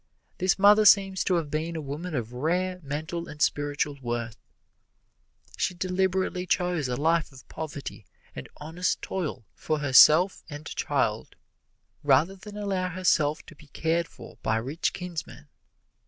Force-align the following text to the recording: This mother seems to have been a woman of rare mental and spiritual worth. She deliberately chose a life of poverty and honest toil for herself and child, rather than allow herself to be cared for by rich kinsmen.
This 0.39 0.57
mother 0.57 0.83
seems 0.83 1.23
to 1.25 1.35
have 1.35 1.51
been 1.51 1.75
a 1.75 1.79
woman 1.79 2.15
of 2.15 2.33
rare 2.33 2.79
mental 2.81 3.29
and 3.29 3.39
spiritual 3.39 3.99
worth. 4.01 4.35
She 5.57 5.75
deliberately 5.75 6.47
chose 6.47 6.87
a 6.87 6.95
life 6.95 7.31
of 7.31 7.47
poverty 7.49 8.07
and 8.35 8.49
honest 8.57 8.99
toil 9.03 9.45
for 9.53 9.77
herself 9.77 10.43
and 10.49 10.65
child, 10.65 11.35
rather 12.03 12.35
than 12.35 12.57
allow 12.57 12.89
herself 12.89 13.45
to 13.45 13.53
be 13.55 13.67
cared 13.67 14.07
for 14.07 14.39
by 14.41 14.55
rich 14.55 14.91
kinsmen. 14.91 15.49